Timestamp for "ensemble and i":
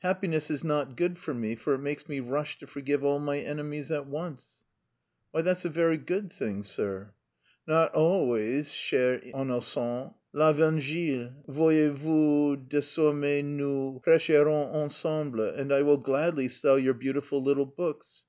14.74-15.80